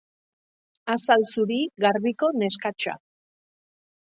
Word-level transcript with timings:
Azal 0.93 1.25
zuri, 1.31 1.59
garbiko 1.85 2.31
neskatxa. 2.39 2.97